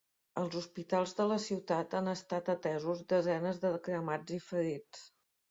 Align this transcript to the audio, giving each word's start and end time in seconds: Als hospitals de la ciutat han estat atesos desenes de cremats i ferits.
Als 0.43 0.55
hospitals 0.59 1.11
de 1.19 1.27
la 1.31 1.37
ciutat 1.43 1.93
han 1.99 2.09
estat 2.15 2.49
atesos 2.55 3.05
desenes 3.15 3.61
de 3.67 3.73
cremats 3.91 4.37
i 4.41 4.43
ferits. 4.49 5.07